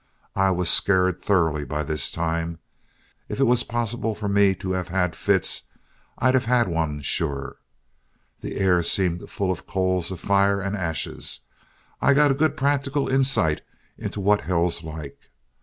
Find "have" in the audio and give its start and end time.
4.71-4.87, 6.33-6.45